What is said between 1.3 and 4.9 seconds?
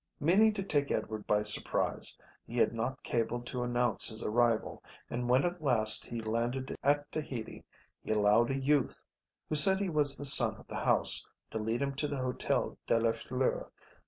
surprise he had not cabled to announce his arrival,